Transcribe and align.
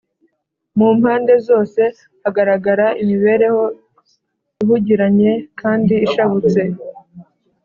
mu 0.77 0.87
mpande 0.99 1.33
zose 1.47 1.81
hagaragaraga 2.23 2.97
imibereho 3.01 3.63
ihugiranye 4.61 5.31
kandi 5.59 5.95
ishabutse 6.05 6.61